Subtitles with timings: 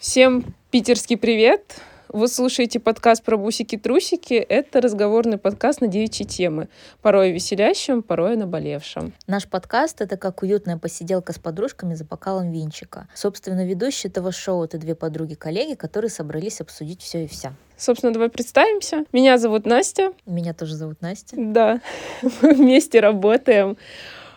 [0.00, 1.74] Всем питерский привет!
[2.08, 4.32] Вы слушаете подкаст про бусики-трусики.
[4.32, 6.70] Это разговорный подкаст на девичьи темы.
[7.02, 9.12] Порой веселящим, порой наболевшим.
[9.26, 13.08] Наш подкаст— это как уютная посиделка с подружками за бокалом винчика.
[13.14, 17.52] Собственно, ведущие этого шоу— это две подруги-коллеги, которые собрались обсудить все и вся.
[17.76, 19.04] Собственно, давай представимся.
[19.12, 20.14] Меня зовут Настя.
[20.24, 21.36] Меня тоже зовут Настя.
[21.38, 21.82] Да,
[22.40, 23.76] мы вместе работаем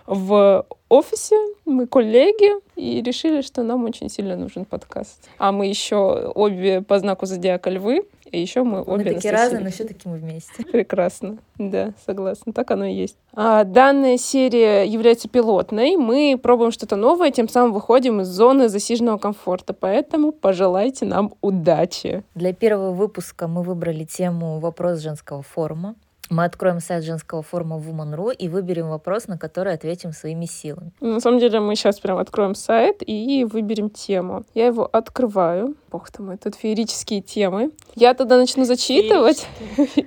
[0.06, 1.36] в офисе,
[1.66, 5.30] мы коллеги, и решили, что нам очень сильно нужен подкаст.
[5.38, 9.64] А мы еще обе по знаку зодиака львы, и еще мы обе Мы такие разные,
[9.64, 10.64] но все-таки мы вместе.
[10.72, 13.16] Прекрасно, да, согласна, так оно и есть.
[13.34, 19.18] А, данная серия является пилотной, мы пробуем что-то новое, тем самым выходим из зоны засиженного
[19.18, 22.24] комфорта, поэтому пожелайте нам удачи.
[22.36, 25.96] Для первого выпуска мы выбрали тему «Вопрос женского форума».
[26.34, 30.92] Мы откроем сайт женского форума Woman.ru и выберем вопрос, на который ответим своими силами.
[31.00, 34.44] На самом деле мы сейчас прям откроем сайт и выберем тему.
[34.56, 35.76] Я его открываю.
[35.94, 37.70] Бог ты мой, тут феерические темы.
[37.94, 39.46] Я тогда начну зачитывать.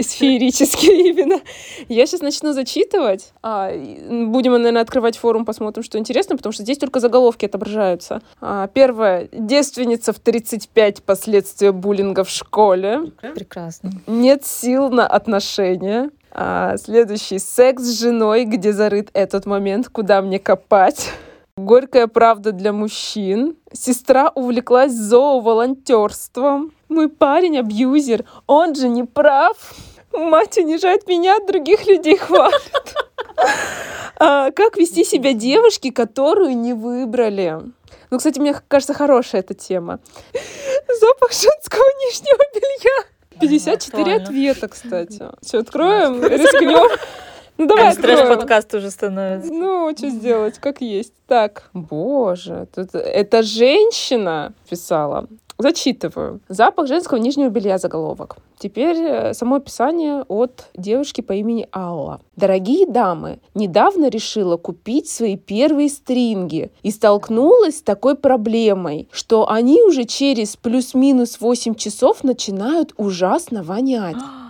[0.00, 1.40] Феерические именно.
[1.88, 3.32] Я сейчас начну зачитывать.
[3.40, 8.20] А, будем, наверное, открывать форум, посмотрим, что интересно, потому что здесь только заголовки отображаются.
[8.40, 9.28] А, первое.
[9.30, 13.12] Девственница в 35 последствия буллинга в школе.
[13.36, 13.92] Прекрасно.
[14.08, 16.10] Нет сил на отношения.
[16.32, 17.38] А, следующий.
[17.38, 21.12] Секс с женой, где зарыт этот момент, куда мне копать.
[21.66, 23.56] Горькая правда для мужчин.
[23.72, 26.74] Сестра увлеклась зооволонтерством.
[26.90, 28.26] Мой парень абьюзер.
[28.46, 29.56] Он же не прав.
[30.12, 32.94] Мать унижает меня, других людей хвалит.
[34.18, 37.60] А, как вести себя девушке, которую не выбрали?
[38.10, 39.98] Ну, кстати, мне кажется, хорошая эта тема.
[40.88, 43.04] Запах женского нижнего белья.
[43.38, 45.22] 54 ответа, кстати.
[45.42, 46.88] Все, откроем, рискнем.
[47.58, 48.28] Ну давай откроем.
[48.28, 49.52] подкаст уже становится.
[49.52, 51.12] Ну, что сделать, как есть.
[51.26, 55.26] Так, боже, тут эта женщина писала.
[55.58, 56.40] Зачитываю.
[56.48, 58.36] Запах женского нижнего белья заголовок.
[58.58, 62.20] Теперь э, само описание от девушки по имени Алла.
[62.36, 69.82] Дорогие дамы, недавно решила купить свои первые стринги и столкнулась с такой проблемой, что они
[69.82, 74.16] уже через плюс-минус 8 часов начинают ужасно вонять.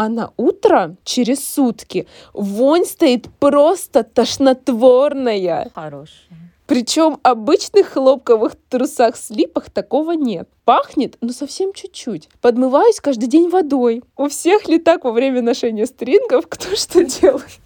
[0.00, 5.70] а на утро, через сутки, вонь стоит просто тошнотворная.
[5.74, 6.40] Хорошая.
[6.66, 10.48] Причем обычных хлопковых трусах-слипах такого нет.
[10.64, 12.30] Пахнет, но совсем чуть-чуть.
[12.40, 14.02] Подмываюсь каждый день водой.
[14.16, 17.60] У всех ли так во время ношения стрингов кто что делает?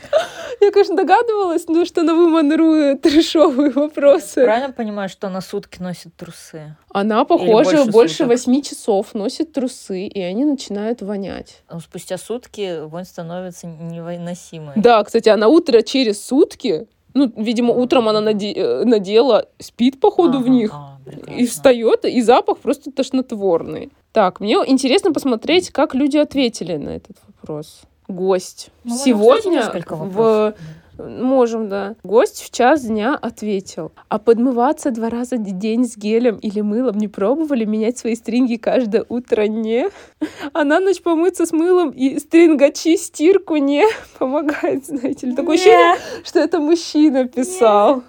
[0.60, 4.44] Я, конечно, догадывалась, но что на Woman.ru трешовые вопросы.
[4.44, 6.76] Правильно понимаю, что на сутки носит трусы?
[6.90, 11.62] Она, похоже, больше восьми часов носит трусы, и они начинают вонять.
[11.70, 14.74] Но спустя сутки вонь становится невыносимой.
[14.76, 16.86] Да, кстати, а на утро через сутки
[17.16, 20.70] ну, видимо, утром она наде- э, надела, спит, походу, ага, в них.
[20.74, 20.98] А,
[21.34, 23.90] и встает, и запах просто тошнотворный.
[24.12, 27.80] Так, мне интересно посмотреть, как люди ответили на этот вопрос.
[28.08, 28.70] Гость.
[28.84, 30.54] Ну, Сегодня в
[30.98, 31.94] Можем, да.
[32.04, 33.92] Гость в час дня ответил.
[34.08, 38.56] А подмываться два раза в день с гелем или мылом не пробовали менять свои стринги
[38.56, 39.46] каждое утро?
[39.46, 39.90] Не.
[40.54, 43.84] А на ночь помыться с мылом и стрингачи стирку не
[44.18, 45.36] помогает, знаете ли.
[45.36, 48.02] Такое ощущение, что это мужчина писал.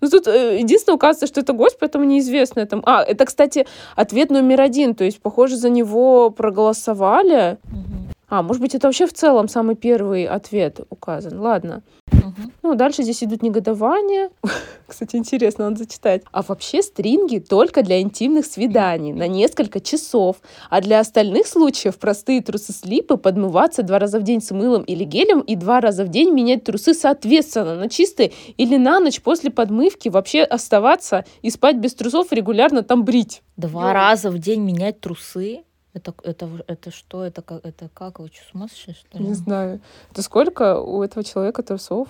[0.00, 2.60] Ну, тут э, единственное указывается, что это гость, поэтому неизвестно.
[2.60, 2.80] Это...
[2.86, 3.66] А, это, кстати,
[3.96, 4.94] ответ номер один.
[4.94, 7.58] То есть, похоже, за него проголосовали.
[7.64, 8.09] Угу.
[8.30, 11.40] А, может быть, это вообще в целом самый первый ответ указан.
[11.40, 11.82] Ладно.
[12.12, 12.52] Угу.
[12.62, 14.30] Ну, дальше здесь идут негодования.
[14.86, 16.22] Кстати, интересно, он зачитать.
[16.30, 20.36] А вообще стринги только для интимных свиданий на несколько часов.
[20.70, 25.40] А для остальных случаев простые трусы-слипы подмываться два раза в день с мылом или гелем
[25.40, 30.08] и два раза в день менять трусы соответственно на чистые или на ночь после подмывки
[30.08, 33.42] вообще оставаться и спать без трусов регулярно там брить.
[33.56, 33.92] Два Ё.
[33.92, 35.64] раза в день менять трусы?
[35.92, 37.24] Это, это, это что?
[37.24, 37.64] Это как?
[37.64, 38.20] Это как?
[38.20, 39.24] Вы что, с ума сошли, что ли?
[39.24, 39.80] Не знаю.
[40.12, 42.08] Это сколько у этого человека трусов?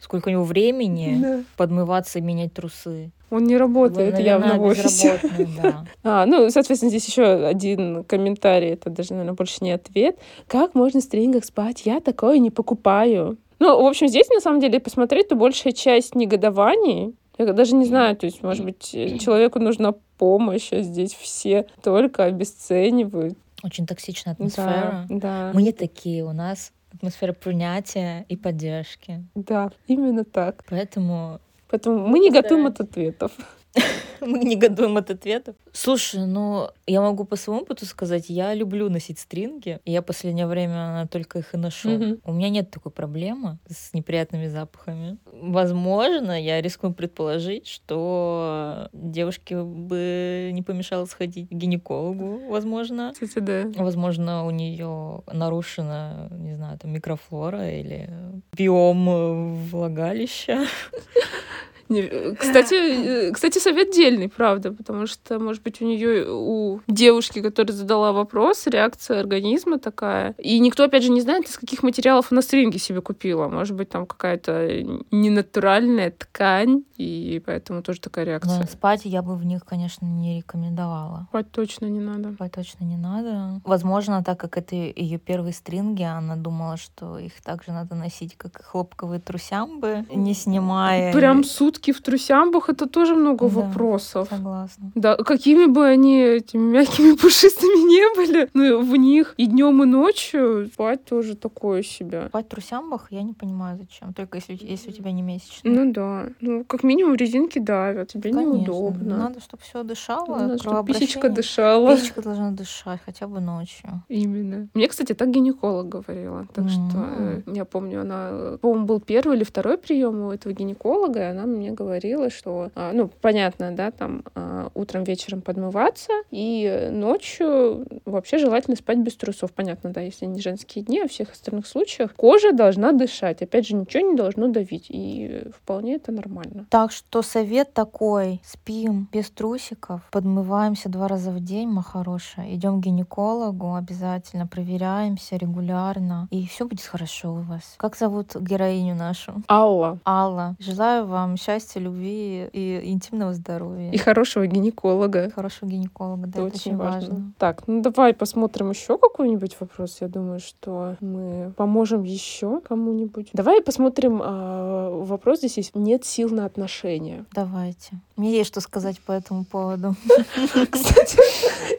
[0.00, 1.44] Сколько у него времени да.
[1.56, 3.12] подмываться и менять трусы?
[3.30, 5.20] Он не работает Он, наверное, явно в офисе.
[5.62, 5.84] Да.
[6.02, 10.18] А, ну, соответственно, здесь еще один комментарий, это даже, наверное, больше не ответ.
[10.48, 11.84] Как можно в стрингах спать?
[11.84, 13.36] Я такое не покупаю.
[13.58, 17.14] Ну, в общем, здесь, на самом деле, посмотреть, то большая часть негодований,
[17.46, 22.24] я даже не знаю, то есть, может быть, человеку нужна помощь, а здесь все только
[22.24, 23.38] обесценивают.
[23.62, 25.06] Очень токсичная атмосфера.
[25.08, 25.50] Да, да.
[25.54, 29.24] Мы не такие, у нас атмосфера принятия и поддержки.
[29.34, 30.64] Да, именно так.
[30.68, 31.40] Поэтому...
[31.70, 33.32] Поэтому мы не готовим от ответов.
[34.20, 35.54] Мы негодуем от ответов.
[35.72, 39.80] Слушай, ну, я могу по своему опыту сказать, я люблю носить стринги.
[39.84, 41.90] Я последнее время только их и ношу.
[41.90, 42.20] Мгм.
[42.24, 45.18] У меня нет такой проблемы с неприятными запахами.
[45.32, 53.12] Возможно, я рискну предположить, что девушке бы не помешало сходить к гинекологу, возможно.
[53.12, 53.64] Кстати, да.
[53.76, 58.10] Возможно, у нее нарушена, не знаю, там микрофлора или
[58.52, 60.66] биом влагалища.
[61.90, 67.40] Э, Кстати, э, кстати, совет дельный, правда, потому что, может быть, у нее, у девушки,
[67.42, 70.34] которая задала вопрос, реакция организма такая.
[70.38, 73.48] И никто, опять же, не знает, из каких материалов она стринги себе купила.
[73.48, 78.66] Может быть, там какая-то ненатуральная ткань, и поэтому тоже такая Но реакция.
[78.66, 81.26] спать я бы в них, конечно, не рекомендовала.
[81.30, 82.32] Спать точно не надо.
[82.34, 83.60] Спать точно не надо.
[83.64, 88.62] Возможно, так как это ее первые стринги, она думала, что их также надо носить, как
[88.62, 91.12] хлопковые трусямбы, не снимая.
[91.12, 93.60] Прям сутки в трусямбах это тоже много Да.
[93.60, 94.28] вопросов.
[94.30, 94.92] Согласна.
[94.94, 99.86] Да, какими бы они этими мягкими пушистыми не были, ну, в них и днем, и
[99.86, 102.26] ночью спать тоже такое себе.
[102.28, 104.12] Спать в трусямбах я не понимаю, зачем.
[104.14, 105.74] Только если, если у тебя не месячные.
[105.74, 108.52] Ну да, ну как минимум резинки давят, тебе Конечно.
[108.56, 109.16] неудобно.
[109.16, 110.36] Надо, чтобы все дышало.
[110.36, 111.96] Надо, чтобы писечка дышала.
[111.96, 114.02] Писечка должна дышать хотя бы ночью.
[114.08, 114.68] Именно.
[114.74, 116.46] Мне, кстати, так гинеколог говорила.
[116.54, 121.20] Так что э, я помню, она, по-моему, был первый или второй прием у этого гинеколога,
[121.20, 126.88] и она мне говорила, что, а, ну, понятно, да, там а, утром, вечером подмываться, и
[126.90, 129.52] ночью вообще желательно спать без трусов.
[129.52, 133.42] Понятно, да, если не женские дни, а в всех остальных случаях кожа должна дышать.
[133.42, 136.66] Опять же, ничего не должно давить, и вполне это нормально.
[136.70, 138.40] Так что совет такой.
[138.44, 142.54] Спим без трусиков, подмываемся два раза в день, моя хорошая.
[142.54, 146.28] Идем к гинекологу обязательно, проверяемся регулярно.
[146.30, 147.74] И все будет хорошо у вас.
[147.76, 149.42] Как зовут героиню нашу?
[149.48, 149.98] Алла.
[150.06, 150.56] Алла.
[150.58, 153.90] Желаю вам счастья, любви и интимного здоровья.
[153.90, 155.30] И хорошего гинеколога.
[155.34, 157.32] Хорошего гинеколога, да, Это это очень важно.
[157.38, 159.98] Так, ну давай посмотрим еще какой-нибудь вопрос.
[160.00, 163.30] Я думаю, что мы поможем еще кому-нибудь.
[163.32, 165.38] Давай посмотрим а, вопрос.
[165.38, 167.24] Здесь есть нет сил на отношения.
[167.32, 168.00] Давайте.
[168.16, 169.94] Мне есть что сказать по этому поводу.
[170.70, 171.18] Кстати,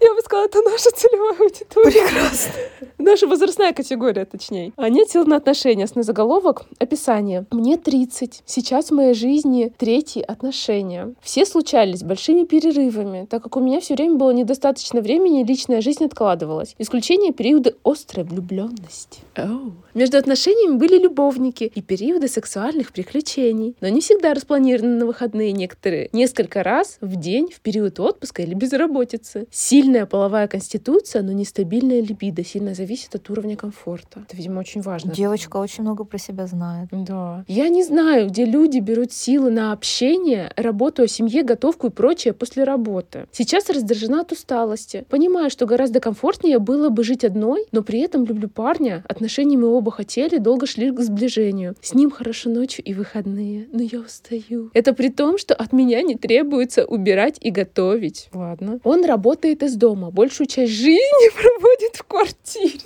[0.03, 1.91] я бы сказала, это наша целевая аудитория.
[1.91, 2.51] Прекрасно.
[2.97, 4.73] Наша возрастная категория, точнее.
[4.75, 5.83] А нет сил на отношения.
[5.83, 6.63] Основной заголовок.
[6.79, 7.45] Описание.
[7.51, 8.43] Мне 30.
[8.45, 11.13] Сейчас в моей жизни третьи отношения.
[11.21, 15.43] Все случались с большими перерывами, так как у меня все время было недостаточно времени, и
[15.43, 16.75] личная жизнь откладывалась.
[16.79, 19.19] Исключение периода острой влюбленности.
[19.35, 19.73] Оу.
[19.93, 26.09] Между отношениями были любовники и периоды сексуальных приключений, но не всегда распланированы на выходные некоторые.
[26.13, 29.47] Несколько раз в день в период отпуска или безработицы.
[29.51, 34.23] Сильная половая конституция, но нестабильная либидо сильно зависит от уровня комфорта.
[34.27, 35.11] Это, видимо, очень важно.
[35.13, 36.89] Девочка очень много про себя знает.
[36.91, 37.43] Да.
[37.47, 42.33] Я не знаю, где люди берут силы на общение, работу о семье, готовку и прочее
[42.33, 43.27] после работы.
[43.31, 45.05] Сейчас раздражена от усталости.
[45.09, 49.03] Понимаю, что гораздо комфортнее было бы жить одной, но при этом люблю парня.
[49.07, 51.75] Отношения мы оба хотели, долго шли к сближению.
[51.81, 54.71] С ним хорошо ночью и выходные, но я устаю.
[54.73, 58.29] Это при том, что от меня не требуется убирать и готовить.
[58.33, 58.79] Ладно.
[58.83, 62.79] Он работает из дома, большую часть жизни проводит в квартире.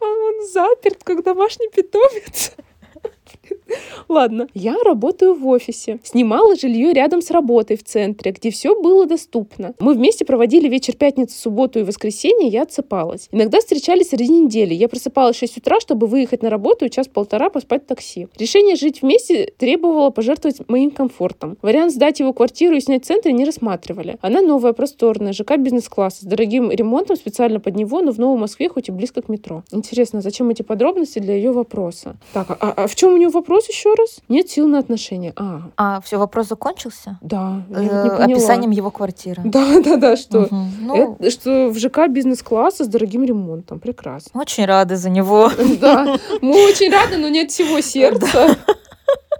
[0.00, 2.52] А он заперт, как домашний питомец.
[4.08, 5.98] Ладно, я работаю в офисе.
[6.02, 9.74] Снимала жилье рядом с работой в центре, где все было доступно.
[9.78, 13.28] Мы вместе проводили вечер пятницы, субботу и воскресенье, я отсыпалась.
[13.32, 14.74] Иногда встречались среди недели.
[14.74, 18.28] Я просыпалась в 6 утра, чтобы выехать на работу и час-полтора поспать в такси.
[18.38, 21.56] Решение жить вместе требовало пожертвовать моим комфортом.
[21.62, 24.18] Вариант сдать его квартиру и снять в центре не рассматривали.
[24.20, 28.68] Она новая, просторная, ЖК бизнес-класса, с дорогим ремонтом специально под него, но в Новой Москве,
[28.68, 29.62] хоть и близко к метро.
[29.72, 32.16] Интересно, зачем эти подробности для ее вопроса?
[32.32, 34.18] Так, а, а в чем у нее вопрос еще раз?
[34.28, 35.32] Нет сил на отношения.
[35.36, 37.18] А, А, все, вопрос закончился?
[37.20, 38.24] да, я Э, не поняла.
[38.24, 39.42] Описанием его квартиры.
[39.44, 40.70] Да, да, да, что, Мгм.
[40.82, 43.80] Ну, это- что в ЖК бизнес-класса с дорогим ремонтом.
[43.80, 44.40] Прекрасно.
[44.40, 45.50] очень рады за него.
[45.80, 48.56] Да, мы очень рады, но нет всего сердца.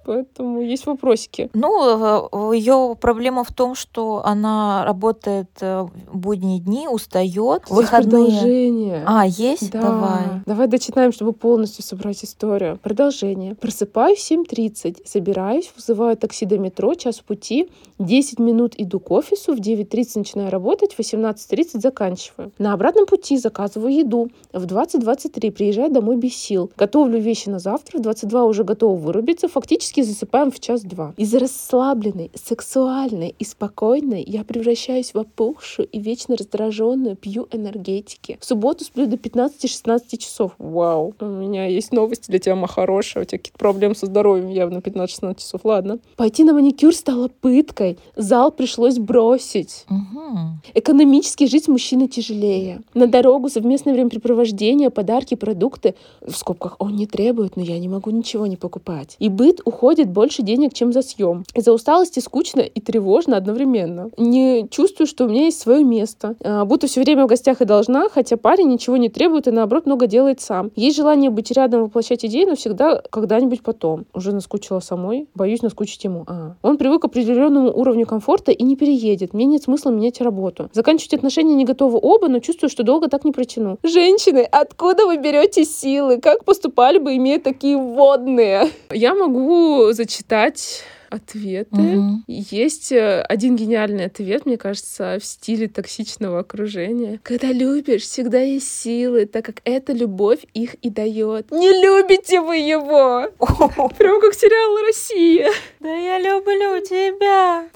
[0.08, 1.50] Поэтому есть вопросики.
[1.52, 8.24] Ну, ее проблема в том, что она работает э, в будние дни, устает, Есть выходные.
[8.24, 9.02] Продолжение.
[9.06, 9.70] А, есть?
[9.70, 9.82] Да.
[9.82, 10.24] Давай.
[10.46, 12.78] Давай дочитаем, чтобы полностью собрать историю.
[12.82, 13.54] Продолжение.
[13.54, 19.54] Просыпаюсь в 7.30, собираюсь, вызываю такси до метро, час пути, 10 минут иду к офису,
[19.54, 22.50] в 9.30 начинаю работать, в 18.30 заканчиваю.
[22.56, 24.30] На обратном пути заказываю еду.
[24.54, 26.70] В 20.23 приезжаю домой без сил.
[26.78, 31.14] Готовлю вещи на завтра, в 22 уже готова вырубиться, фактически практически засыпаем в час-два.
[31.16, 38.38] Из расслабленной, сексуальной и спокойной я превращаюсь в опухшую и вечно раздраженную, пью энергетики.
[38.40, 40.52] В субботу сплю до 15-16 часов.
[40.58, 41.14] Вау.
[41.20, 43.20] У меня есть новости для тебя, Махароша.
[43.20, 45.60] У тебя какие-то проблемы со здоровьем явно 15-16 часов.
[45.64, 45.98] Ладно.
[46.16, 47.98] Пойти на маникюр стало пыткой.
[48.16, 49.84] Зал пришлось бросить.
[49.90, 50.74] Угу.
[50.74, 52.80] Экономически жить с мужчиной тяжелее.
[52.94, 55.94] На дорогу, совместное времяпрепровождение, подарки, продукты.
[56.20, 59.16] В скобках он не требует, но я не могу ничего не покупать.
[59.18, 61.44] И быт уходит больше денег, чем за съем.
[61.54, 64.10] Из-за усталости скучно и тревожно одновременно.
[64.16, 66.36] Не чувствую, что у меня есть свое место.
[66.42, 69.86] А, будто все время в гостях и должна, хотя парень ничего не требует и наоборот
[69.86, 70.70] много делает сам.
[70.76, 74.06] Есть желание быть рядом, воплощать идеи, но всегда когда-нибудь потом.
[74.14, 76.24] Уже наскучила самой, боюсь наскучить ему.
[76.26, 76.54] А.
[76.62, 79.34] Он привык к определенному уровню комфорта и не переедет.
[79.34, 80.68] Мне нет смысла менять работу.
[80.72, 83.78] Заканчивать отношения не готовы оба, но чувствую, что долго так не протяну.
[83.82, 86.18] Женщины, откуда вы берете силы?
[86.18, 88.68] Как поступали бы, имея такие водные?
[88.90, 91.76] Я могу зачитать ответы.
[91.76, 92.24] Мгм.
[92.26, 97.20] Есть э, один гениальный ответ, мне кажется, в стиле токсичного окружения.
[97.22, 101.50] Когда любишь, всегда есть силы, так как эта любовь их и дает.
[101.50, 103.28] Не любите вы его!
[103.98, 105.50] Прям как сериал «Россия».
[105.80, 107.68] Да я люблю тебя.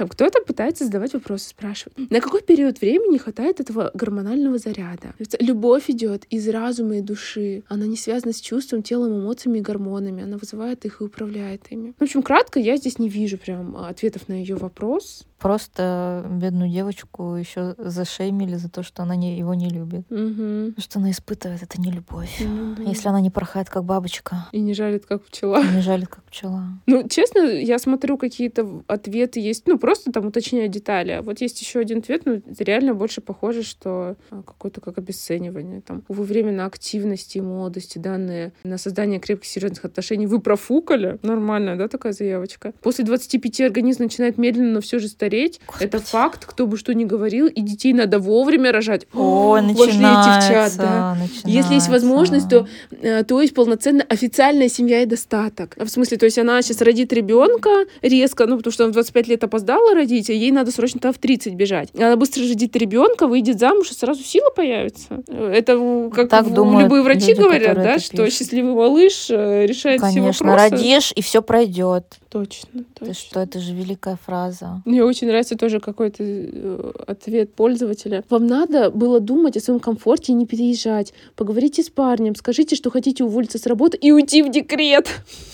[0.00, 2.10] Там кто-то пытается задавать вопросы, спрашивать.
[2.10, 5.14] На какой период времени хватает этого гормонального заряда?
[5.38, 7.64] Любовь идет из разума и души.
[7.68, 10.22] Она не связана с чувством, телом, эмоциями и гормонами.
[10.22, 11.92] Она вызывает их и управляет ими.
[11.98, 15.24] В общем, кратко, я здесь не вижу прям ответов на ее вопрос.
[15.38, 20.02] Просто бедную девочку еще зашеймили за то, что она не, его не любит.
[20.10, 20.74] Мгм.
[20.76, 22.40] Что она испытывает, это не любовь.
[22.40, 22.82] Ну да.
[22.82, 25.62] Если она не порхает, как бабочка, И не жалит, как пчела.
[25.62, 26.64] и не жалит, как пчела.
[26.86, 31.12] Ну, честно, я смотрю, какие-то ответы есть, ну, просто там уточняю детали.
[31.12, 34.98] А вот есть еще один ответ, ну, это реально больше похоже, что а, какое-то как
[34.98, 35.80] обесценивание.
[35.80, 41.18] Там, во время на активности и молодости, данные на создание крепких серьезных отношений вы профукали.
[41.22, 42.72] Нормальная, да, такая заявочка?
[42.82, 45.60] После 25 организм начинает медленно, но все же стареть.
[45.78, 46.04] Это Господи.
[46.10, 49.06] факт, кто бы что ни говорил, и детей надо вовремя рожать.
[49.12, 51.16] Ой, Вошли эти в чат, начинается, да.
[51.44, 52.66] Если есть возможность, то,
[53.02, 55.76] э, то есть полноценная официальная семья и достаток.
[55.76, 57.70] В смысле, то есть она сейчас родит ребенка
[58.02, 61.12] резко, ну, потому что она в 25 лет опоздала родить, а ей надо срочно там
[61.12, 61.88] в 30 бежать.
[61.96, 65.22] Она быстро родит ребенка, выйдет замуж, и сразу сила появится.
[65.28, 68.38] Это как Так в- думают любые врачи люди, говорят, да, это что пишут.
[68.38, 70.70] счастливый малыш э, решает все Конечно, вопросы.
[70.70, 72.04] родишь, и все пройдет.
[72.30, 73.14] Точно, Ты точно.
[73.14, 74.82] что, это же великая фраза.
[74.84, 78.22] Мне очень нравится тоже какой-то э, ответ пользователя.
[78.30, 81.12] Вам надо было думать о своем комфорте и не переезжать.
[81.34, 85.08] Поговорите с парнем, скажите, что хотите уволиться с работы и уйти в декрет.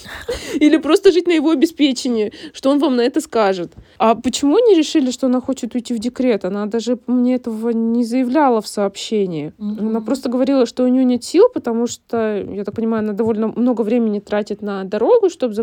[0.61, 3.73] Или просто жить на его обеспечении, что он вам на это скажет.
[3.99, 6.45] А почему они решили, что она хочет уйти в декрет?
[6.45, 9.53] Она даже мне этого не заявляла в сообщении.
[9.59, 9.88] Мгм.
[9.88, 13.49] Она просто говорила, что у нее нет сил, потому что, я так понимаю, она довольно
[13.49, 15.55] много времени тратит на дорогу, чтобы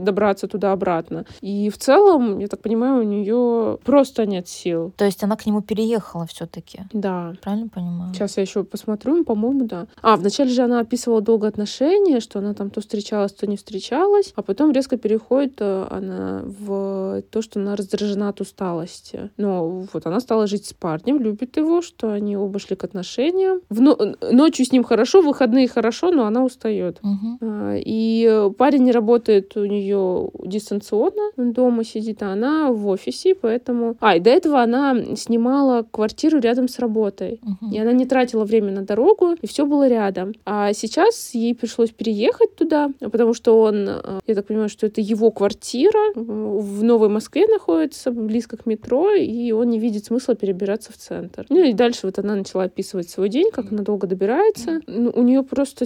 [0.00, 1.24] добраться туда-обратно.
[1.40, 4.92] И в целом, я так понимаю, у нее просто нет сил.
[4.96, 6.80] То есть она к нему переехала все-таки.
[6.92, 7.34] Да.
[7.42, 8.14] Правильно понимаю?
[8.14, 9.86] Сейчас я еще посмотрю, по-моему, да.
[10.02, 14.32] А, вначале же она описывала долго отношения, что она там то встречалась, то не встречалась,
[14.36, 19.30] а потом резко переходит э, она в то, что она раздражена от усталости.
[19.36, 23.60] Но вот она стала жить с парнем, любит его, что они оба шли к отношениям.
[23.68, 23.98] В но-
[24.30, 27.00] Ночью с ним хорошо, в выходные хорошо, но она устает.
[27.40, 33.34] А, И парень не работает у нее дистанционно, он дома сидит, а она в офисе,
[33.34, 33.96] поэтому...
[34.00, 37.40] А, и до этого она снимала квартиру рядом с работой.
[37.42, 37.72] Мгм.
[37.72, 40.32] И она не тратила время на дорогу, и все было рядом.
[40.44, 45.00] А сейчас ей пришлось переехать туда, потому что он, э, я так понимаю, что это
[45.00, 50.34] его квартира э, в Новой Москве находится, близко к метро, и он не видит смысла
[50.34, 51.46] перебираться в центр.
[51.48, 54.80] Ну и дальше вот она начала описывать свой день, как она долго добирается.
[54.86, 55.84] Ну, у нее просто,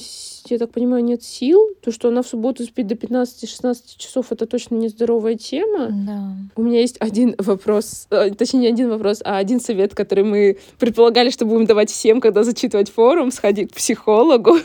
[0.48, 1.60] я так понимаю, нет сил.
[1.82, 5.88] То, что она в субботу спит до 15-16 часов, это точно нездоровая тема.
[5.90, 6.36] Да.
[6.56, 10.58] У меня есть один вопрос, э, точнее не один вопрос, а один совет, который мы
[10.78, 14.56] предполагали, что будем давать всем, когда зачитывать форум, сходи к психологу.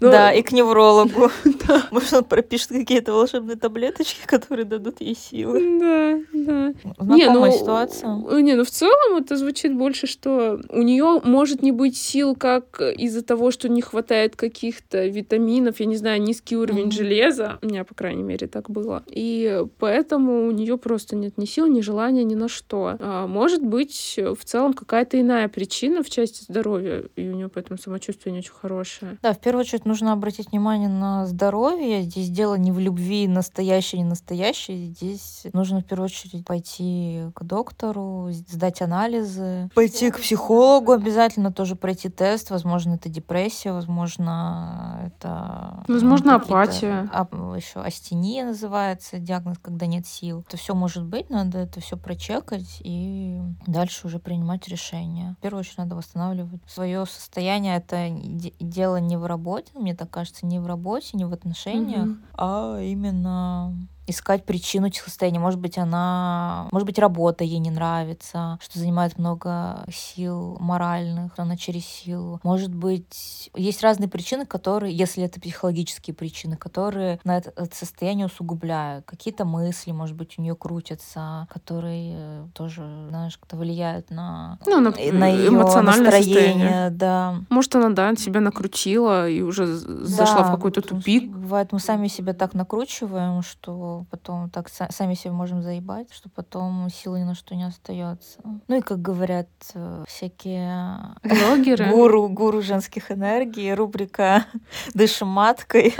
[0.00, 1.30] Но- Да, и к неврологу.
[1.90, 5.78] Может, он пропишет какие-то волшебные таблеточки, которые дадут ей силы.
[5.80, 6.74] Да, да.
[6.98, 8.22] Знакомая ну, ситуация.
[8.30, 12.34] э, Не, ну в целом это звучит больше, что у нее может не быть сил
[12.34, 16.92] как из-за того, что не хватает каких-то витаминов, я не знаю, низкий уровень Мгм.
[16.92, 17.58] железа.
[17.62, 19.02] У меня, по крайней мере, так было.
[19.06, 22.96] И поэтому у нее просто нет ни сил, ни желания, ни на что.
[23.00, 27.78] А может быть, в целом какая-то иная причина в части здоровья, и у нее поэтому
[27.78, 29.18] самочувствие не очень хорошее.
[29.22, 32.02] Да, в первую очередь нужно обратить внимание на здоровье.
[32.02, 34.86] Здесь дело не в любви, настоящее, не настоящее.
[34.88, 41.76] Здесь нужно в первую очередь пойти к доктору, сдать анализы, пойти к психологу обязательно, тоже
[41.76, 42.50] пройти тест.
[42.50, 45.84] Возможно, это депрессия, возможно, это...
[45.88, 47.08] Возможно, апатия.
[47.12, 47.26] А,
[47.56, 50.44] еще астения называется, диагноз, когда нет сил.
[50.46, 55.36] Это все может быть, надо это все прочекать и дальше уже принимать решение.
[55.38, 57.76] В первую очередь надо восстанавливать свое состояние.
[57.76, 58.08] Это
[58.60, 62.16] дело не в работе, мне так кажется, не в работе, не в отношениях, угу.
[62.34, 63.74] а именно
[64.06, 65.38] искать причину этих состояний.
[65.38, 71.56] Может быть, она, может быть, работа ей не нравится, что занимает много сил моральных, она
[71.56, 72.40] через силу.
[72.42, 78.26] Может быть, есть разные причины, которые, если это психологические причины, которые на это, это состояние
[78.26, 79.04] усугубляют.
[79.06, 84.90] Какие-то мысли, может быть, у нее крутятся, которые тоже, знаешь, как-то влияют на, ну, на,
[84.90, 86.04] на ее настроение.
[86.12, 86.90] Состояние.
[86.90, 87.36] Да.
[87.48, 91.30] Может, она, да, себя накрутила и уже да, зашла в какой-то тупик.
[91.30, 96.88] Бывает, мы сами себя так накручиваем, что потом так сами себе можем заебать, что потом
[96.90, 98.40] силы ни на что не остается.
[98.68, 104.46] Ну и как говорят э, всякие блогеры, гуру, гуру женских энергий, рубрика
[104.94, 105.94] «Дышим маткой».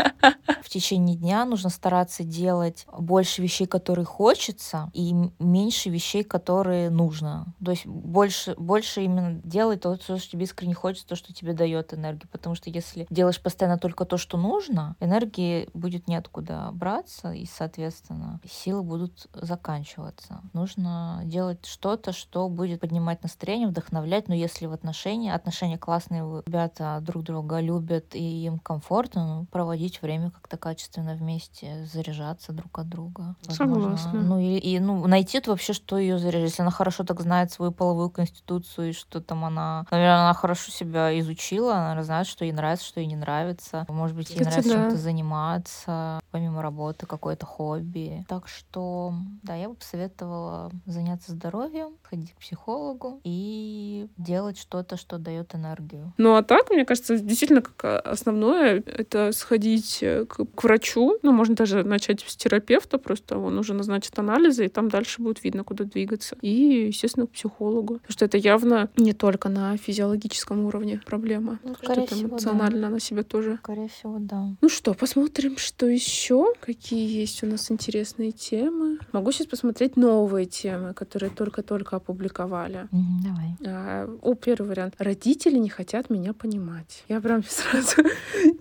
[0.62, 7.54] В течение дня нужно стараться делать больше вещей, которые хочется, и меньше вещей, которые нужно.
[7.64, 11.94] То есть больше, больше именно делать то, что тебе искренне хочется, то, что тебе дает
[11.94, 12.28] энергию.
[12.30, 17.83] Потому что если делаешь постоянно только то, что нужно, энергии будет неоткуда браться, и, соответственно,
[17.84, 20.40] соответственно, силы будут заканчиваться.
[20.52, 24.28] Нужно делать что-то, что будет поднимать настроение, вдохновлять.
[24.28, 30.02] Но если в отношении, отношения классные, ребята друг друга любят и им комфортно, ну, проводить
[30.02, 33.36] время как-то качественно вместе, заряжаться друг от друга.
[33.46, 33.96] Возможно.
[33.96, 34.20] Согласна.
[34.20, 36.50] Ну и, и ну, найти вообще, что ее заряжает.
[36.50, 40.70] Если она хорошо так знает свою половую конституцию, и что там она, наверное, она хорошо
[40.70, 43.84] себя изучила, она знает, что ей нравится, что ей не нравится.
[43.88, 44.82] Может быть, ей Кстати, нравится да.
[44.82, 48.24] чем-то заниматься, помимо работы, какой-то хобби хобби.
[48.28, 55.18] Так что, да, я бы посоветовала заняться здоровьем, ходить к психологу и делать что-то, что
[55.18, 56.12] дает энергию.
[56.18, 61.18] Ну а так, мне кажется, действительно, как основное, это сходить э, к, к врачу.
[61.22, 65.42] Ну, можно даже начать с терапевта, просто он уже назначит анализы, и там дальше будет
[65.44, 66.36] видно, куда двигаться.
[66.40, 67.94] И, естественно, к психологу.
[67.94, 71.58] Потому что это явно не только на физиологическом уровне проблема.
[71.64, 72.86] Ну, скорее что всего, эмоционально да.
[72.88, 73.58] она себя тоже.
[73.62, 74.54] Скорее всего, да.
[74.60, 78.98] Ну что, посмотрим, что еще, какие есть у нас нас интересные темы.
[79.12, 82.88] Могу сейчас посмотреть новые темы, которые только-только опубликовали.
[82.92, 83.56] Давай.
[83.66, 84.94] А, о, первый вариант.
[84.98, 87.04] Родители не хотят меня понимать.
[87.08, 88.02] Я прям сразу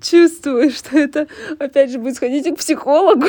[0.02, 1.28] чувствую, что это,
[1.60, 3.28] опять же, будет сходить к психологу.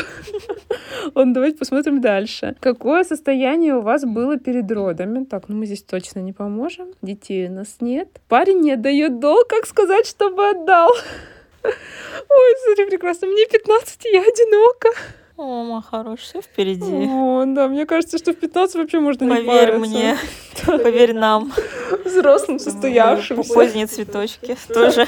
[1.15, 2.57] Он, давайте посмотрим дальше.
[2.61, 5.25] Какое состояние у вас было перед родами?
[5.25, 6.89] Так, ну мы здесь точно не поможем.
[7.03, 8.21] Детей у нас нет.
[8.29, 10.91] Парень не отдает долг, как сказать, чтобы отдал?
[11.65, 13.27] Ой, смотри, прекрасно.
[13.27, 14.89] Мне 15, я одинока.
[15.37, 17.09] О, мой хороший, все впереди.
[17.11, 19.81] О, да, мне кажется, что в 15 вообще можно Поверь не париться.
[19.81, 20.17] мне,
[20.79, 21.53] поверь нам.
[22.05, 23.53] Взрослым, состоявшимся.
[23.53, 25.07] Поздние цветочки тоже.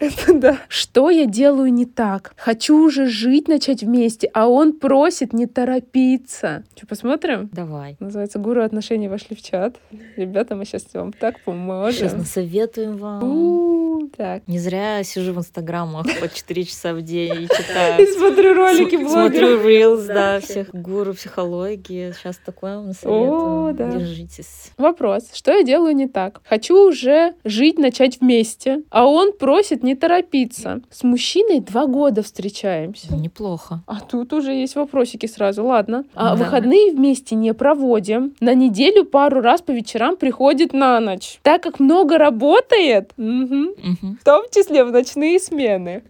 [0.00, 0.58] Это да.
[0.68, 2.32] Что я делаю не так?
[2.36, 6.64] Хочу уже жить, начать вместе, а он просит не торопиться.
[6.76, 7.48] Что, посмотрим?
[7.52, 7.96] Давай.
[8.00, 9.76] Называется «Гуру отношений» вошли в чат.
[10.16, 11.92] Ребята, мы сейчас вам так поможем.
[11.92, 13.20] Сейчас насоветуем вам.
[14.10, 14.42] Так.
[14.46, 18.02] Не зря я сижу в инстаграмах по 4 часа в день и читаю.
[18.02, 22.12] И смотрю ролики Смотрю Reels, да, всех гуру психологии.
[22.12, 23.68] Сейчас такое вам насоветую.
[23.68, 23.90] О, да.
[23.90, 24.72] Держитесь.
[24.76, 25.30] Вопрос.
[25.32, 26.40] Что я делаю не так?
[26.44, 30.80] Хочу уже жить, начать вместе, а он просит не торопиться.
[30.90, 33.14] С мужчиной два года встречаемся.
[33.14, 33.82] Неплохо.
[33.86, 35.64] А тут уже есть вопросики сразу.
[35.64, 36.04] Ладно.
[36.14, 38.34] А выходные вместе не проводим.
[38.40, 41.38] На неделю пару раз по вечерам приходит на ночь.
[41.42, 43.12] Так как много работает,
[44.02, 44.16] угу.
[44.20, 46.02] В том числе в ночные смены.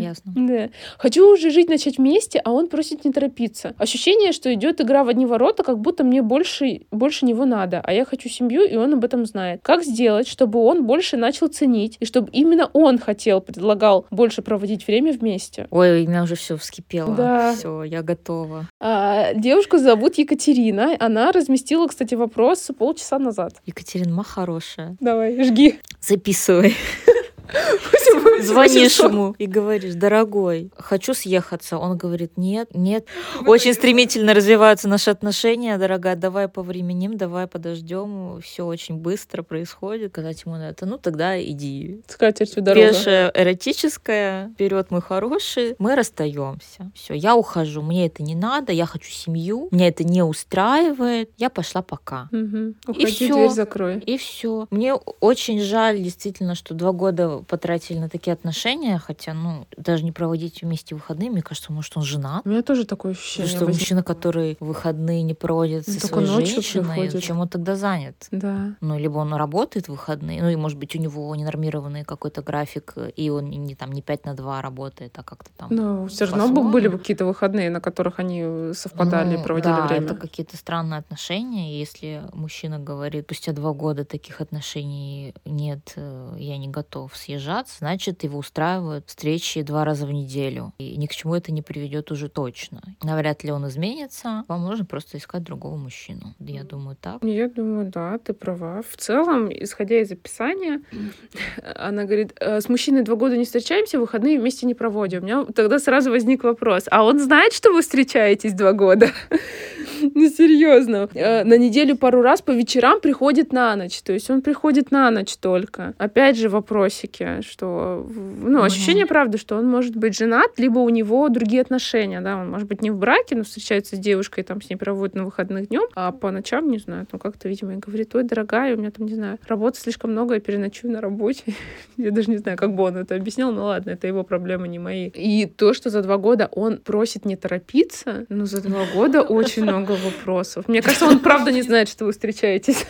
[0.00, 0.32] Ясно.
[0.34, 0.68] Да.
[0.98, 3.74] Хочу уже жить, начать вместе, а он просит не торопиться.
[3.78, 7.92] Ощущение, что идет игра в одни ворота, как будто мне больше, больше него надо, а
[7.92, 9.60] я хочу семью, и он об этом знает.
[9.62, 14.86] Как сделать, чтобы он больше начал ценить, и чтобы именно он хотел, предлагал больше проводить
[14.86, 15.66] время вместе?
[15.70, 17.14] Ой, у меня уже все вскипело.
[17.14, 17.54] Да.
[17.54, 18.68] Все, я готова.
[18.80, 20.96] А, девушку зовут Екатерина.
[20.98, 23.54] Она разместила, кстати, вопрос полчаса назад.
[23.66, 24.96] Екатерина, ма хорошая.
[25.00, 25.78] Давай, жги.
[26.00, 26.69] Записывай.
[26.70, 27.96] 为不
[28.40, 31.78] Звонишь ему и говоришь, дорогой, хочу съехаться.
[31.78, 33.06] Он говорит, нет, нет.
[33.46, 38.40] Очень стремительно развиваются наши отношения, дорогая, давай повременим, давай подождем.
[38.42, 40.12] Все очень быстро происходит.
[40.12, 42.02] Сказать ему на это, ну тогда иди.
[42.08, 42.88] Скатертью дорога.
[42.88, 46.90] Пешая эротическая, вперед, мой хороший, мы расстаемся.
[46.94, 51.50] Все, я ухожу, мне это не надо, я хочу семью, меня это не устраивает, я
[51.50, 52.28] пошла пока.
[52.32, 52.74] Угу.
[52.88, 53.32] Уходи, и все.
[53.32, 53.98] дверь закрой.
[54.00, 54.66] И все.
[54.70, 60.12] Мне очень жаль, действительно, что два года потратили на такие отношения, хотя, ну, даже не
[60.12, 62.42] проводить вместе выходные, мне кажется, может, он женат.
[62.44, 63.48] У меня тоже такое ощущение.
[63.50, 63.80] Что возник...
[63.80, 67.22] мужчина, который выходные не проводит со своей женщиной, приходит.
[67.22, 68.28] чем он тогда занят?
[68.30, 68.74] Да.
[68.80, 72.94] Ну, либо он работает в выходные, ну, и, может быть, у него ненормированный какой-то график,
[73.16, 75.68] и он не там не 5 на 2 работает, а как-то там.
[75.70, 80.06] Ну, все равно были бы какие-то выходные, на которых они совпадали, ну, проводили да, время.
[80.06, 81.78] это какие-то странные отношения.
[81.78, 88.22] Если мужчина говорит, спустя два года таких отношений нет, э, я не готов съезжаться, значит,
[88.22, 90.72] его устраивают встречи два раза в неделю.
[90.78, 92.80] И ни к чему это не приведет уже точно.
[93.02, 94.44] Навряд ли он изменится.
[94.46, 96.34] Вам нужно просто искать другого мужчину.
[96.38, 97.24] Я думаю, так.
[97.24, 98.82] Я думаю, да, ты права.
[98.88, 100.82] В целом, исходя из описания,
[101.74, 105.22] она говорит, «Э, с мужчиной два года не встречаемся, выходные вместе не проводим.
[105.22, 109.10] У меня тогда сразу возник вопрос, а он знает, что вы встречаетесь два года?
[110.14, 111.08] Ну, серьезно.
[111.14, 114.00] Э, на неделю пару раз по вечерам приходит на ночь.
[114.02, 115.94] То есть он приходит на ночь только.
[115.98, 118.06] Опять же вопросики, что...
[118.42, 122.36] Ну, ощущение, правда, что он может быть женат, либо у него другие отношения, да.
[122.36, 125.24] Он может быть не в браке, но встречается с девушкой, там с ней проводит на
[125.24, 128.90] выходных днем, а по ночам, не знаю, ну как-то, видимо, говорит, ой, дорогая, у меня
[128.90, 131.54] там, не знаю, работы слишком много, я переночую на работе.
[131.96, 134.78] я даже не знаю, как бы он это объяснял, но ладно, это его проблемы, не
[134.78, 135.08] мои.
[135.08, 139.62] И то, что за два года он просит не торопиться, ну, за два года очень
[139.62, 140.68] много вопросов.
[140.68, 142.86] Мне кажется, он правда не знает, что вы встречаетесь.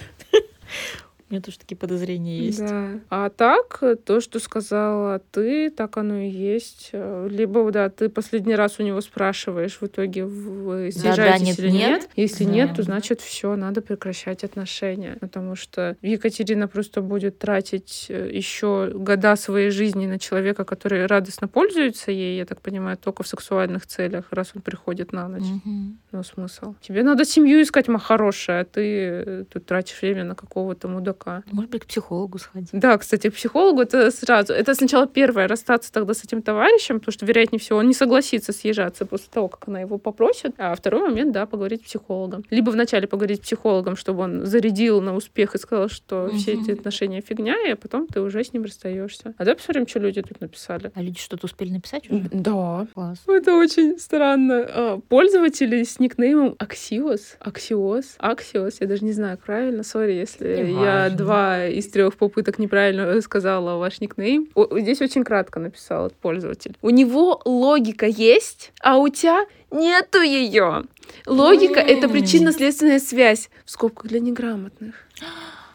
[1.31, 2.59] У меня тоже такие подозрения есть.
[2.59, 2.88] Да.
[3.09, 6.90] А так, то, что сказала ты, так оно и есть.
[6.93, 11.59] Либо, да, ты последний раз у него спрашиваешь, в итоге вы съезжаетесь да, да, нет,
[11.61, 12.01] или нет.
[12.01, 12.11] нет.
[12.16, 12.51] Если да.
[12.51, 15.19] нет, то значит все, надо прекращать отношения.
[15.21, 21.47] Потому что Екатерина просто будет тратить э, еще года своей жизни на человека, который радостно
[21.47, 25.43] пользуется ей, я так понимаю, только в сексуальных целях, раз он приходит на ночь.
[25.43, 25.97] Угу.
[26.11, 26.75] Ну, смысл.
[26.81, 31.20] Тебе надо семью искать, ма хорошая, а ты э, тут тратишь время на какого-то мудака
[31.21, 31.43] пока.
[31.53, 32.71] Может быть, к психологу сходить.
[32.73, 34.53] Да, кстати, к психологу это сразу.
[34.53, 38.53] Это сначала первое, расстаться тогда с этим товарищем, потому что, вероятнее всего, он не согласится
[38.53, 40.55] съезжаться после того, как она его попросит.
[40.59, 42.45] А второй момент, да, поговорить с психологом.
[42.51, 46.37] Либо вначале поговорить с психологом, чтобы он зарядил на успех и сказал, что угу.
[46.37, 49.35] все эти отношения фигня, и потом ты уже с ним расстаешься.
[49.37, 50.91] А давай посмотрим, что люди тут написали.
[50.95, 52.29] А люди что-то успели написать уже?
[52.33, 52.87] Да.
[52.95, 53.23] Класс.
[53.27, 54.67] Это очень странно.
[54.69, 61.10] А, пользователи с никнеймом Axios, Axios, Axios, я даже не знаю, правильно, сори, если не
[61.16, 64.49] два из трех попыток неправильно сказала ваш никнейм.
[64.55, 66.77] О, здесь очень кратко написал этот пользователь.
[66.83, 70.85] У него логика есть, а у тебя нету ее.
[71.27, 73.51] Логика— это причинно-следственная связь.
[73.64, 74.94] В скобках для неграмотных.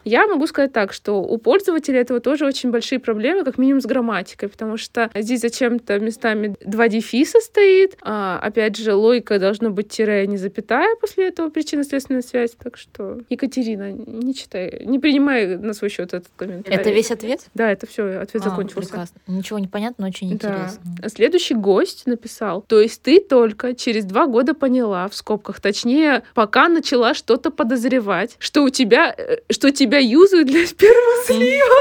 [0.05, 3.85] Я могу сказать так, что у пользователя этого тоже очень большие проблемы, как минимум с
[3.85, 9.89] грамматикой, потому что здесь зачем-то местами два дефиса стоит, а, опять же, логика должна быть
[9.89, 15.57] тире, а не запятая после этого причинно-следственная связь, так что, Екатерина, не читай, не принимай
[15.57, 16.77] на свой счет этот комментарий.
[16.77, 17.47] Это весь ответ?
[17.55, 18.89] Да, это все, ответ а, закончился.
[18.89, 19.19] Прекрасно.
[19.27, 20.35] Ничего не понятно, но очень да.
[20.35, 21.09] интересно.
[21.09, 26.69] Следующий гость написал, то есть ты только через два года поняла, в скобках, точнее, пока
[26.69, 31.75] начала что-то подозревать, что у тебя, э, что тебя тебя юзают для спермослива.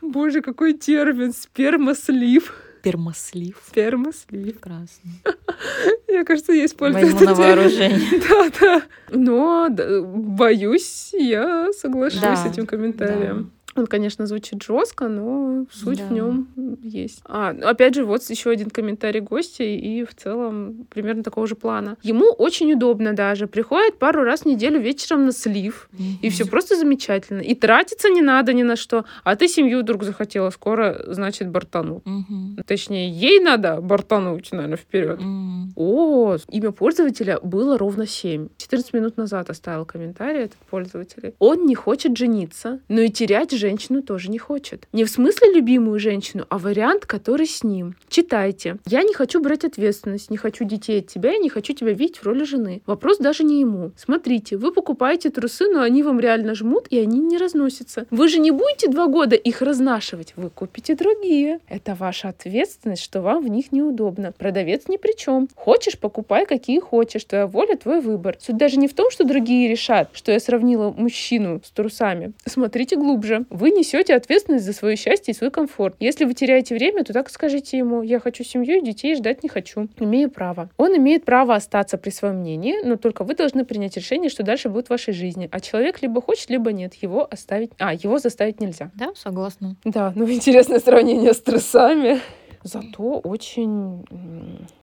[0.00, 2.54] Боже, какой термин, спермослив.
[2.80, 3.56] Спермослив.
[3.68, 4.54] Спермослив.
[4.54, 5.10] Прекрасно.
[6.08, 8.20] Мне кажется, я использую Возьму на вооружение.
[8.28, 8.82] Да, да.
[9.10, 13.52] Но боюсь, я соглашусь с этим комментарием.
[13.74, 16.06] Он, конечно, звучит жестко, но суть да.
[16.06, 16.48] в нем
[16.82, 17.20] есть.
[17.24, 21.54] А, ну, опять же, вот еще один комментарий гостя, и в целом примерно такого же
[21.54, 21.96] плана.
[22.02, 23.46] Ему очень удобно даже.
[23.46, 25.88] Приходит пару раз в неделю вечером на слив,
[26.22, 27.40] и все просто замечательно.
[27.40, 29.04] И тратиться не надо ни на что.
[29.24, 32.02] А ты семью вдруг захотела скоро, значит, бортануть.
[32.04, 32.64] Mm-hmm.
[32.66, 35.20] Точнее, ей надо бортануть, наверное, вперед.
[35.76, 38.48] О, имя пользователя было ровно 7.
[38.56, 41.34] 14 минут назад оставил комментарий этот пользователь.
[41.38, 44.88] Он не хочет жениться, но и терять женщину тоже не хочет.
[44.92, 47.94] Не в смысле любимую женщину, а вариант, который с ним.
[48.08, 48.76] Читайте.
[48.86, 52.18] Я не хочу брать ответственность, не хочу детей от тебя, я не хочу тебя видеть
[52.18, 52.82] в роли жены.
[52.86, 53.92] Вопрос даже не ему.
[53.96, 58.06] Смотрите, вы покупаете трусы, но они вам реально жмут, и они не разносятся.
[58.10, 61.60] Вы же не будете два года их разнашивать, вы купите другие.
[61.68, 64.32] Это ваша ответственность, что вам в них неудобно.
[64.32, 65.48] Продавец ни при чем.
[65.54, 67.24] Хочешь, покупай, какие хочешь.
[67.24, 68.36] Твоя воля, твой выбор.
[68.40, 72.32] Суть даже не в том, что другие решат, что я сравнила мужчину с трусами.
[72.44, 73.44] Смотрите глубже.
[73.52, 75.94] Вы несете ответственность за свое счастье и свой комфорт.
[76.00, 79.50] Если вы теряете время, то так скажите ему, я хочу семью и детей, ждать не
[79.50, 79.88] хочу.
[79.98, 80.70] Имею право.
[80.78, 84.70] Он имеет право остаться при своем мнении, но только вы должны принять решение, что дальше
[84.70, 85.50] будет в вашей жизни.
[85.52, 86.94] А человек либо хочет, либо нет.
[86.94, 87.72] Его оставить...
[87.78, 88.90] А, его заставить нельзя.
[88.94, 89.76] Да, согласна.
[89.84, 92.20] Да, ну интересное сравнение с трусами.
[92.64, 94.06] Зато очень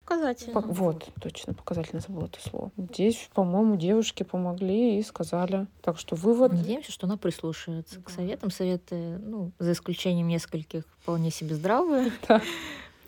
[0.09, 0.55] Показательно.
[0.63, 2.71] По- Вот, точно, показательно забыла это слово.
[2.79, 5.67] Здесь, по-моему, девушки помогли и сказали.
[5.83, 6.53] Так что вывод.
[6.53, 8.51] Надеемся, что она прислушивается к советам.
[8.51, 12.41] Советы, ну, за исключением нескольких, вполне себе здравые, Да.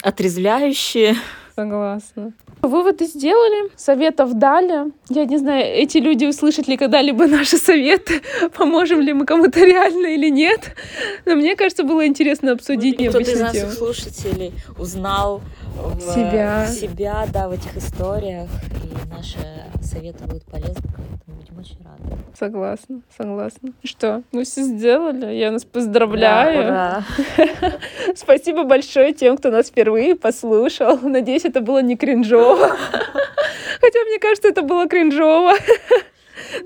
[0.02, 1.14] отрезвляющие.
[1.54, 2.32] Согласна.
[2.62, 4.92] Выводы сделали, советов дали.
[5.08, 8.20] Я не знаю, эти люди услышат ли когда-либо наши советы,
[8.56, 10.74] поможем ли мы кому-то реально или нет.
[11.26, 15.40] Но мне кажется, было интересно обсудить Кто-то из наших слушателей узнал
[15.76, 16.66] в- Себя.
[16.66, 18.48] себя, да, в этих историях,
[18.84, 19.38] и наши
[19.82, 22.16] советы будут полезны, поэтому будем очень рады.
[22.38, 23.72] Согласна, согласна.
[23.84, 25.34] Что, мы все сделали.
[25.34, 26.62] Я нас поздравляю.
[26.68, 27.04] Да,
[27.38, 27.70] ура.
[28.16, 30.98] Спасибо большое тем, кто нас впервые послушал.
[31.02, 32.68] Надеюсь, это было не кринжово.
[33.80, 35.54] Хотя, мне кажется, это было кринжово.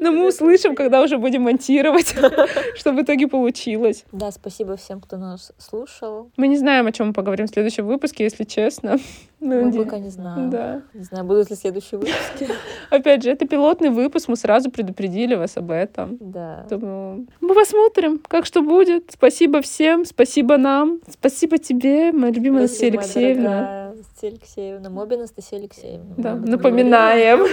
[0.01, 2.15] Но мы услышим, когда уже будем монтировать,
[2.77, 4.05] что в итоге получилось.
[4.13, 6.31] Да, спасибо всем, кто нас слушал.
[6.37, 8.99] Мы не знаем, о чем мы поговорим в следующем выпуске, если честно.
[9.41, 10.49] Мы Мы пока не знаем.
[10.49, 10.81] Да.
[10.95, 12.49] Не знаю, будут ли следующие выпуски.
[12.91, 16.17] Опять же, это пилотный выпуск, мы сразу предупредили вас об этом.
[16.19, 16.65] Да.
[16.71, 19.11] Думаю, мы посмотрим, как что будет.
[19.13, 23.43] Спасибо всем, спасибо нам, спасибо тебе, моя любимая моя Алексеевна.
[23.43, 24.91] дорогая Анастасия Алексеевна.
[24.91, 26.15] Моби Анастасия Алексеевна.
[26.17, 27.47] Да, напоминаем.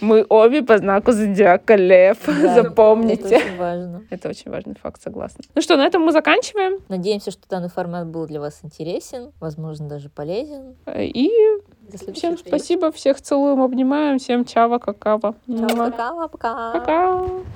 [0.00, 2.18] Мы обе по знаку зодиака Лев.
[2.26, 3.36] Да, Запомните.
[3.36, 4.02] Это очень важно.
[4.10, 5.44] Это очень важный факт, согласна.
[5.54, 6.80] Ну что, на этом мы заканчиваем.
[6.88, 10.76] Надеемся, что данный формат был для вас интересен, возможно, даже полезен.
[10.96, 11.30] И
[12.14, 12.48] всем встречи.
[12.48, 15.18] спасибо, всех целуем, обнимаем, всем чава, какао.
[15.20, 15.34] Чао,
[15.68, 16.72] пока, пока.
[16.72, 17.28] Пока.